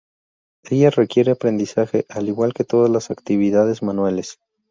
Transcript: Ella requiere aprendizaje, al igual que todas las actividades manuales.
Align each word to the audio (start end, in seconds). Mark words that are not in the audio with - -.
Ella 0.63 0.89
requiere 0.89 1.29
aprendizaje, 1.31 2.07
al 2.09 2.27
igual 2.27 2.55
que 2.55 2.63
todas 2.63 2.89
las 2.89 3.11
actividades 3.11 3.83
manuales. 3.83 4.39